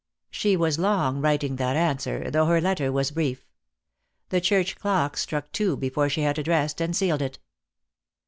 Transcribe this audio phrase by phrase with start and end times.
[0.31, 3.45] She was long writing that answer, though her letter was brief.
[4.29, 7.37] The church clocks struck two be fore she had addressed and sealed it.